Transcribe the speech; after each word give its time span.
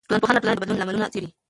ټولنپوهنه 0.09 0.39
د 0.39 0.43
ټولنې 0.45 0.57
د 0.57 0.61
بدلون 0.61 0.79
لاملونه 0.79 1.07
څېړي. 1.13 1.29